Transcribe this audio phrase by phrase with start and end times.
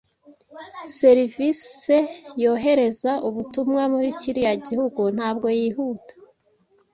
[0.99, 1.95] Serivise
[2.43, 6.13] yohereza ubutumwa muri kiriya gihugu ntabwo yihuta.